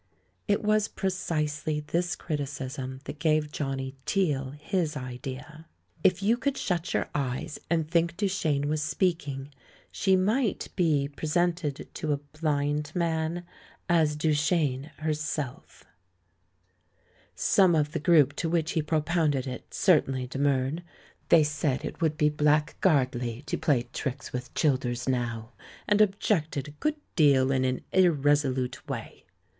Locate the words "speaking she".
8.81-10.15